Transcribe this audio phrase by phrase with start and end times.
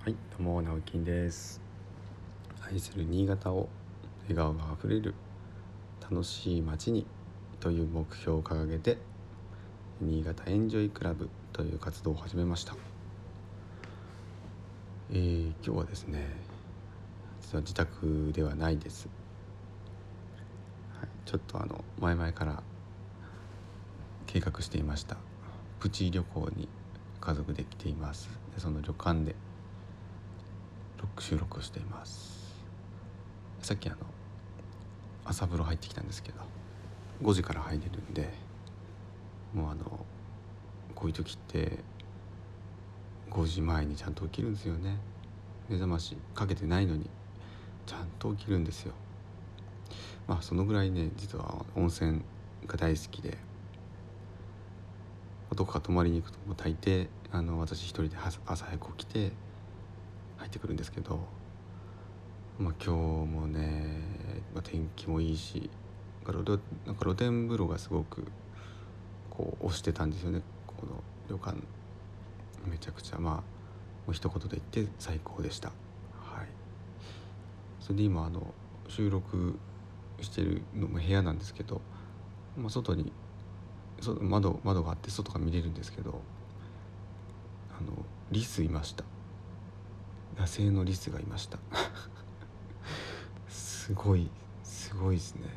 [0.00, 1.60] はい、どうも直樹です。
[2.70, 3.68] 愛する新潟を
[4.22, 5.12] 笑顔があふれる
[6.00, 7.04] 楽しい街に
[7.58, 8.96] という目標を掲げて
[10.00, 12.76] 新潟エンジョイクラブという活動を始めました。
[15.10, 16.26] えー今日はですね、
[17.42, 19.08] 実は自宅ではないです。
[21.00, 22.62] はい、ちょっとあの前々から
[24.26, 25.16] 計画していました
[25.80, 26.68] プチ旅行に
[27.20, 28.30] 家族で来ています。
[28.54, 29.34] でその旅館で
[31.18, 32.38] 収録しています。
[33.60, 33.98] さっきあの
[35.24, 36.38] 朝風呂入ってきたんですけど
[37.22, 38.30] 5時から入れるんで
[39.52, 39.84] もうあの
[40.94, 41.78] こういう時って
[43.30, 44.98] 5時前にちゃんと起きるんですよね。
[45.68, 47.10] 目覚ましかけてないのに
[47.84, 48.94] ちゃんと起きるんですよ。
[50.26, 52.22] まあそのぐらいね実は温泉
[52.66, 53.36] が大好きで
[55.54, 59.32] どこか泊まりに行くともう大抵あの私一人で朝早く起きて
[60.38, 61.20] 入ってくるんですけど、
[62.58, 64.00] まあ、今日もね、
[64.54, 65.70] まあ、天気もいいし
[66.24, 68.24] なんか露なんか露天風呂がすごく
[69.30, 70.42] こう押してたんですよね。
[70.66, 71.56] この旅館。
[72.66, 73.42] めちゃくちゃまあも
[74.08, 75.68] う一言で言って最高でした。
[75.68, 76.46] はい。
[77.80, 78.52] それで今あの
[78.88, 79.58] 収録
[80.20, 81.80] してるのも部屋なんですけど、
[82.56, 83.12] まあ、外に
[84.00, 86.20] そ窓窓があって外が見れるんですけど
[87.70, 89.04] あのリスいました。
[90.38, 91.58] 野生のリスがいました。
[93.48, 94.30] すごい
[94.62, 95.48] すごいですね。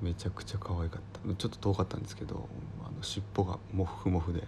[0.00, 1.34] めちゃくちゃ可愛かった。
[1.34, 2.48] ちょっと遠かったんですけど
[2.84, 4.46] あの尻尾がモフモフで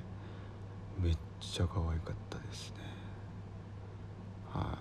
[0.99, 2.77] めっちゃ可愛かったですね。
[4.53, 4.79] は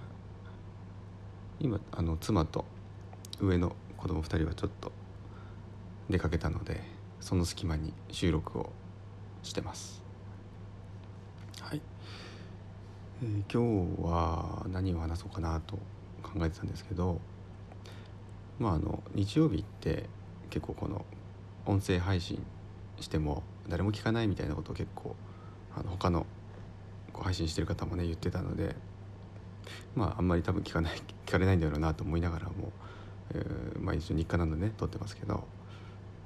[1.60, 1.66] い。
[1.66, 2.66] 今あの妻と
[3.42, 4.92] 上の子供2人はちょっと
[6.10, 6.82] 出かけたので
[7.20, 8.70] その隙間に収録を
[9.44, 10.02] してます
[11.62, 11.82] はい
[13.22, 15.78] えー今日は何を話そうかなと
[16.24, 17.20] 考えてたんですけど
[18.60, 20.06] まああの日曜日って
[20.50, 21.06] 結構この
[21.66, 22.42] 音声配信
[23.00, 25.16] しても誰も聞かないみたいなことを結構
[25.76, 26.26] あの他の
[27.14, 28.76] こう配信してる方もね言ってたので
[29.96, 32.72] まああんまり多分聞かない 聞かれないんだろうなと思いながらも、
[33.32, 35.44] えーまあ一応日課なのでね撮ってますけど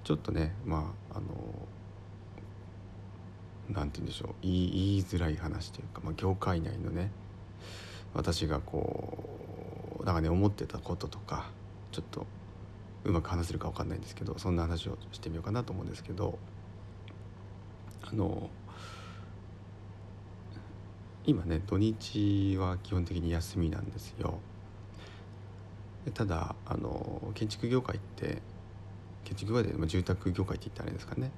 [0.04, 1.28] ちょっとねまああの
[3.70, 7.12] なんて言うんでしょう言いづらい話というか、まあ、業界内のね
[8.14, 11.50] 私がこうなんかね思ってたこととか
[11.92, 12.26] ちょっと
[13.06, 16.38] うまく話せるか分かんないんですけどそんな話をしてみようかなと思うんですけど
[18.02, 18.50] あの
[21.26, 24.40] 今ね土日は基本的に休みなんですよ。
[26.14, 28.42] ただあの建築業界って
[29.24, 31.32] 建築業界で、まあ、住宅業界って言ったらあれですかね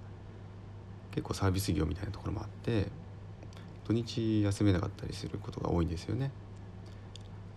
[1.16, 2.88] 結構サービス業みたいなところもあって
[3.88, 6.32] 土日休めなかったりすることが多いんですよね。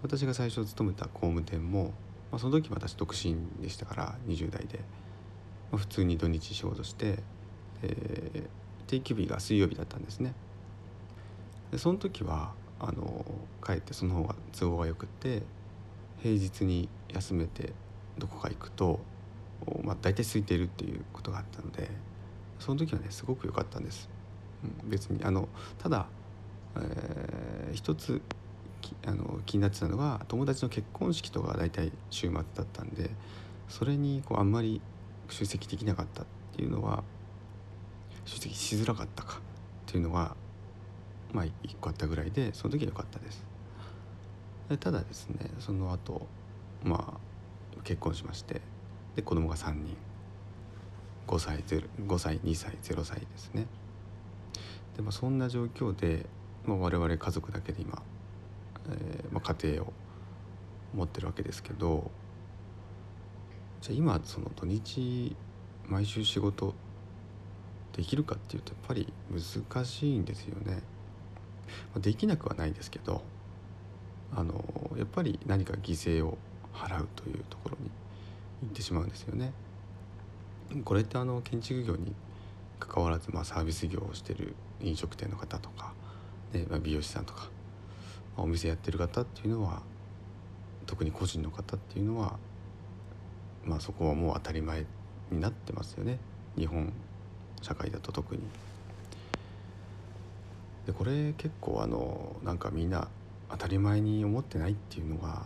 [0.03, 1.93] 私が最初勤めた工務店も、
[2.31, 4.79] まあ、その時私独身でしたから20代で、
[5.73, 7.19] まあ、普通に土日仕事して
[7.83, 8.45] で
[8.87, 10.35] 定休日が水曜日だったんですね。
[11.73, 13.25] でその時はあの
[13.65, 15.43] 帰ってその方が都合がよくて
[16.23, 17.73] 平日に休めて
[18.19, 19.01] どこか行くと、
[19.83, 21.89] まあ、大体空いてるっていうことがあったので
[22.59, 24.09] その時はねすごく良かったんです。
[24.85, 25.49] うん、別にあの
[25.79, 26.07] ただ、
[26.77, 28.23] えー一つ
[28.81, 33.11] きあの気になってたのが友達の結婚式とか大体週末だったんで
[33.69, 34.81] それにこうあんまり
[35.29, 36.27] 出席できなかったっ
[36.57, 37.03] ていうのは
[38.25, 39.39] 出席しづらかったか
[39.89, 40.35] っていうのは
[41.33, 43.45] まあ一個あったぐらいでその時は良かったです。
[44.69, 46.27] でただですねその後
[46.85, 47.19] ま
[47.77, 48.61] あ結婚しまして
[49.17, 49.97] で子供が3人
[51.29, 53.67] 5歳0 5歳2歳0歳ですね
[54.97, 56.27] で、まあ、そんな状況で、
[56.65, 58.03] まあ、我々家族だけで今、
[58.91, 59.93] えーまあ、家庭を
[60.95, 62.11] 持ってるわけですけど
[63.83, 65.37] じゃあ今その土日
[65.87, 66.75] 毎週仕事
[67.93, 70.83] できるかっていうとやっぱり難しいんですよね。
[71.93, 73.23] まあできなくはないですけど
[74.35, 74.65] あの
[74.97, 76.39] やっぱり何か犠牲を
[76.73, 77.91] 払うというところに
[78.63, 79.53] 行ってしまうんですよね。
[80.85, 82.15] これってあの建築業に
[82.79, 85.93] 関わらず、まあ、サービス業をしてる飲食店の方とか、
[86.53, 87.49] ねまあ、美容師さんとか、
[88.37, 89.83] お店やってる方っていうのは
[90.87, 92.39] 特に個人の方っていうのは、
[93.65, 94.87] まあ、そこはもう当たり前
[95.31, 96.19] になってますよね
[96.57, 96.93] 日本
[97.63, 98.43] 社会だと特に。
[100.87, 103.09] でこれ結構あのなんかみんな
[103.51, 105.45] 当たり前に思ってないっていうのが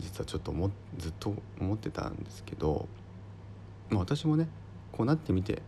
[0.00, 2.88] 実はちょっと思っずっと思ってたんですけど、
[3.90, 4.48] まあ、私もね
[4.92, 5.62] こうなってみて、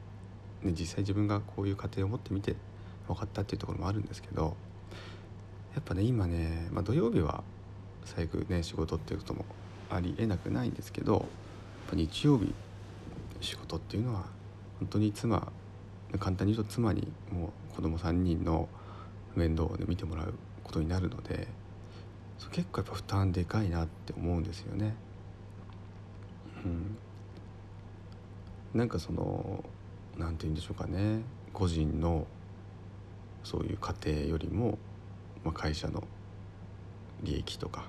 [0.62, 2.56] ね、実際自分がこういう家庭を持ってみて
[3.06, 4.56] 分かったっていうところもあるんですけど
[5.74, 7.42] やっぱね今ね、まあ、土曜日は
[8.04, 9.44] 最悪ね仕事っていうことも
[9.90, 11.26] ありえなくないんですけど
[11.92, 12.52] 日曜日
[13.40, 14.24] 仕事っていうのは
[14.78, 15.52] 本当に妻
[16.18, 18.68] 簡単に言うと妻にもう子供3人の
[19.34, 21.48] 面倒を、ね、見てもらうことになるので
[22.52, 24.94] 結構やっぱ負担でかいなって思うんですよね。
[26.64, 26.96] うん、
[28.74, 29.64] なんかその
[30.18, 31.20] 何て言うんでしょうかね。
[31.52, 32.26] 個人の
[33.44, 34.78] そういう家庭よりも、
[35.44, 36.02] まあ、会社の
[37.22, 37.84] 利益とか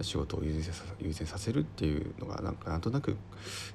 [0.00, 3.16] 仕事を優先さ優先させるっていうのがなんかなんとなく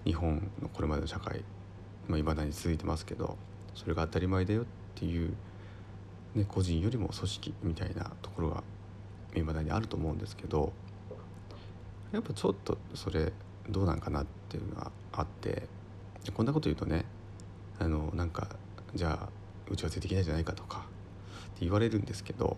[0.06, 1.44] 日本のこれまでの社会
[2.18, 3.38] いまだに続いてますけど
[3.74, 4.66] それが当たり前だよっ
[4.96, 5.34] ていう、
[6.36, 8.64] ね、個人よりも組織みたいなところが
[9.36, 10.74] いまだにあると思うんですけど
[12.12, 13.32] やっぱちょっとそれ
[13.70, 15.68] どうなんかなっていうのがあって
[16.34, 17.06] こんなこと言うとね
[17.80, 18.48] あのなんか
[18.94, 19.30] じゃあ
[19.72, 20.82] 打ち合わせできないじゃないかとかっ
[21.60, 22.58] て言われるんですけど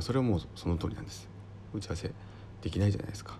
[0.00, 1.28] それはもうその通りなんです。
[1.74, 2.10] 打ち合わせ
[2.62, 3.38] できないじゃないですか。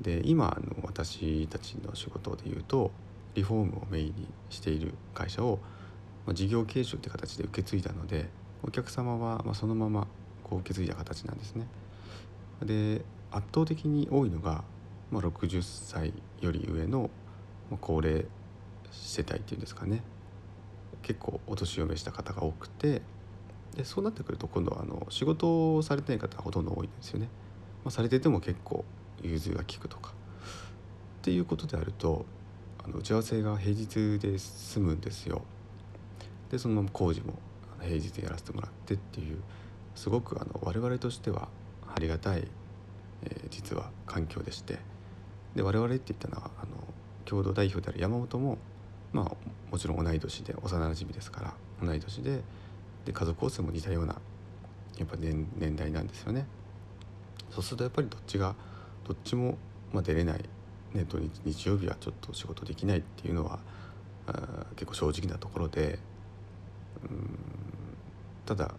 [0.00, 2.90] で今の私たちの仕事でいうと
[3.34, 5.58] リフォームをメインにしている会社を、
[6.26, 8.28] ま、事業継承って形で受け継いだので
[8.62, 10.06] お客様はまそのまま
[10.42, 11.66] こう受け継いだ形なんですね。
[12.62, 14.64] で圧倒的に多いのが、
[15.10, 17.10] ま、60歳より上の
[17.80, 18.26] 高齢
[18.90, 20.02] 世帯っていうんですかね
[21.02, 23.02] 結構お年を召した方が多くて
[23.76, 27.28] でそうなってくると今度はあの仕事をされてない方がほとんど多いんですよね。
[27.84, 28.84] まあ、されてても結構
[29.22, 30.14] 融通が利くとかっ
[31.22, 32.24] ていうことであると
[32.84, 35.42] あの打ち合わせが平日で済むんですよ。
[36.50, 37.34] でそのまま工事も
[37.80, 39.38] 平日やらせてもらってっていう
[39.94, 41.48] すごくあの我々としては
[41.94, 42.46] ありがたい、
[43.24, 44.78] えー、実は環境でして
[45.54, 46.83] で我々って言ったのはあの
[47.24, 48.58] 共同代表である山本も
[49.12, 49.36] まあ
[49.70, 52.40] もちろん同い年で幼なじみですから同い年で
[53.04, 54.16] で家族構成も似たような
[54.98, 56.46] やっぱ年年代なんですよね。
[57.50, 58.54] そうするとやっぱりどっちが
[59.06, 59.56] どっちも、
[59.92, 60.44] まあ、出れない、
[60.92, 63.60] ね、土日日曜日はちょっと仕事できないっていうのは
[64.26, 65.98] あ結構正直なところで
[67.08, 67.38] うん
[68.46, 68.74] ただ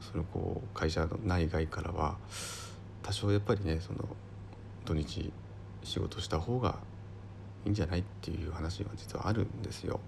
[0.00, 2.16] そのこう会社の内外からは
[3.02, 4.08] 多少やっぱりねその
[4.84, 5.32] 土日
[5.82, 6.78] 仕事した方が
[7.66, 10.00] いいんじゃないっていう話は実はあるんですよ。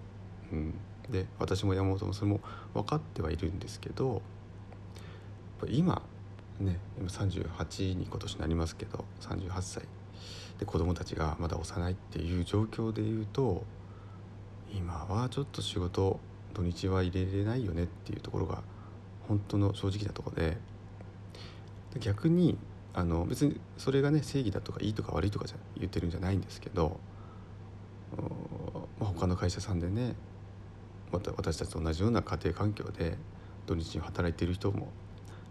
[0.53, 0.75] うん、
[1.11, 2.41] で私も山本もそれも
[2.73, 4.23] 分かってはいるんですけど
[5.67, 6.01] 今
[6.61, 9.83] ね今38に今年なりますけど38歳
[10.59, 13.65] で子供たちがまだ幼いっていう状況で言うと
[14.73, 16.19] 今はちょっと仕事
[16.55, 18.63] 土日は入れれないよねっていうところが
[19.27, 20.57] 本当の正直なとこで
[22.01, 22.57] 逆に
[22.95, 26.99] あの別にそれがね正義だとかいいとか悪いとかじゃ言ってるんじゃないんですけど
[28.17, 30.15] まあ、他の会社さんでね
[31.13, 33.17] また私たちと同じような家庭環境で
[33.67, 34.89] 土日に働いている人も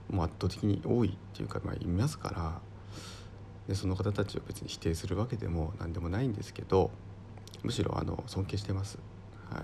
[0.10, 2.62] もう圧倒的に多いっていうか、まあ、いますから
[3.68, 6.92] でその方たちを別に否定するわけでも何でもないんですけど
[7.64, 8.98] むしろあの尊敬してます、
[9.50, 9.64] はい、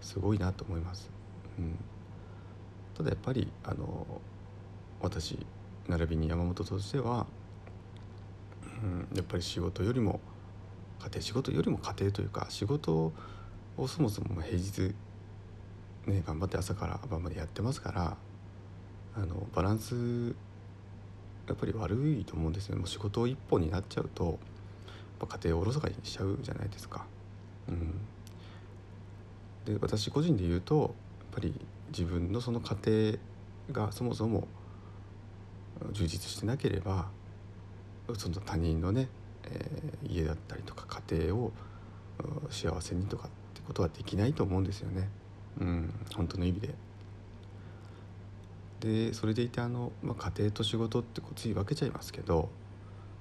[0.00, 1.10] すごいなと思います、
[1.58, 1.76] うん、
[2.96, 4.06] ただやっぱりあの
[5.02, 5.38] 私
[5.88, 7.26] 並びに山本としては、
[8.82, 10.20] うん、やっぱり仕事よりも
[11.00, 13.12] 家庭仕事よりも家庭というか仕事
[13.76, 14.94] をそもそも平日
[16.06, 18.16] ね頑張って朝から晩までやってますから
[19.16, 20.34] あのバランス
[21.48, 24.38] やっぱり悪いと思うんですよもう仕事一本になっちゃうと
[25.24, 27.06] 家庭をおろそかにしちゃうじゃないですか。
[27.68, 27.94] うん、
[29.64, 30.90] で私個人で言うとやっ
[31.32, 31.54] ぱり
[31.88, 33.16] 自分のその家
[33.72, 34.46] 庭がそもそも
[35.92, 37.08] 充実してなければ
[38.16, 39.08] その他人のね
[39.50, 41.52] えー、家だったりとか家庭を
[42.50, 45.08] 幸せにとかってことはできないと思うんですよね。
[45.60, 46.74] うん、本当の意味で。
[48.80, 52.50] でそれでいてあの、まあ、家庭と仕事ってこうつい分けちゃいますけど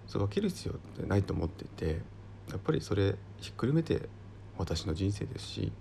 [0.08, 2.02] それ分ける必要ってないと思っていて
[2.50, 4.10] やっぱりそれひっくるめて
[4.58, 5.72] 私の人生ですし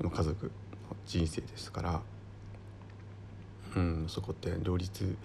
[0.00, 0.50] 家族の
[1.04, 2.02] 人生ですから、
[3.76, 5.16] うん、そこって両立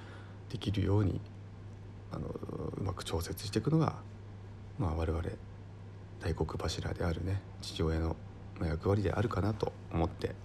[0.49, 1.21] できるように
[2.11, 3.95] あのうまく調節していくのが
[4.79, 5.23] まあ、我々
[6.19, 8.15] 大黒柱であるね父親の
[8.61, 10.35] 役割であるかなと思って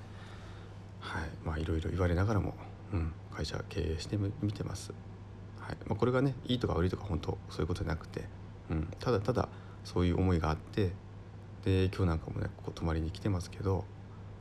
[1.00, 2.54] はいまあいろいろ言われながらも、
[2.92, 4.92] うん、会社経営してみてます。
[5.60, 8.24] はいまあ、これがねいいとか悪いとか本当そういうことじゃなくて、
[8.70, 9.48] うん、ただただ
[9.84, 10.92] そういう思いがあって
[11.64, 13.84] で今日なんかもねここ泊まりに来てますけど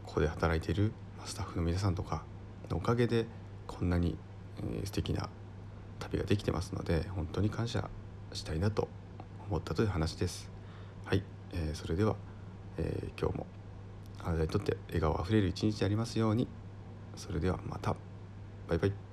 [0.06, 0.94] ここで働いている
[1.26, 2.24] スタッフの皆さんとか
[2.70, 3.26] のおかげで
[3.68, 4.18] こんなに、
[4.60, 5.30] えー、素敵な
[6.00, 7.90] 旅ができてますので本当に感謝
[8.34, 8.88] したいなと
[9.50, 10.50] 思ったという話です。
[11.06, 11.24] はい、
[11.54, 12.16] えー、それでは、
[12.78, 13.48] えー、今日も
[14.24, 16.48] あなたにとって笑顔あふれる一日でありますように。
[17.16, 17.96] それではまた。
[18.68, 19.07] バイバイ。